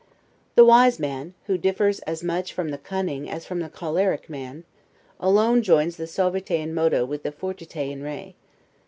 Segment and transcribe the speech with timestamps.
[0.55, 4.63] The wise man (who differs as much from the cunning, as from the choleric man)
[5.19, 8.33] alone joins the 'suaviter in modo' with the 'fortiter in re'.